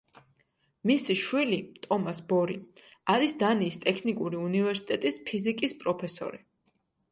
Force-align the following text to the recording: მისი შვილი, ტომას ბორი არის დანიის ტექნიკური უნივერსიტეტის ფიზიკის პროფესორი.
მისი 0.91 1.15
შვილი, 1.19 1.59
ტომას 1.83 2.21
ბორი 2.31 2.57
არის 3.15 3.37
დანიის 3.45 3.79
ტექნიკური 3.85 4.41
უნივერსიტეტის 4.49 5.23
ფიზიკის 5.31 5.81
პროფესორი. 5.87 6.45